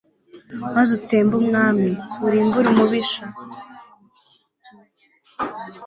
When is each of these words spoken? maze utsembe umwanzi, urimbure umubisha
maze 0.75 0.91
utsembe 0.97 1.33
umwanzi, 1.41 1.91
urimbure 2.25 2.67
umubisha 2.73 3.25